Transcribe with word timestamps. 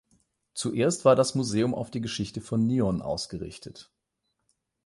Zuerst 0.55 1.05
war 1.05 1.15
das 1.15 1.35
Museum 1.35 1.75
auf 1.75 1.91
die 1.91 2.01
Geschichte 2.01 2.41
von 2.41 2.65
Nyon 2.65 3.03
ausgerichtet. 3.03 3.91